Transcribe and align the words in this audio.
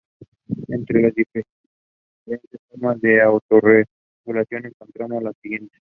Entre 0.69 0.99
las 1.03 1.13
diferentes 1.13 1.55
formas 2.71 2.99
de 3.01 3.21
autorregulación, 3.21 4.65
encontramos 4.65 5.21
las 5.21 5.35
siguientes. 5.43 5.79